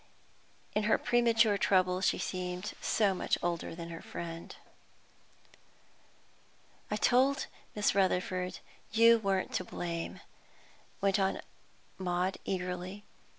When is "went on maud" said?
11.01-12.39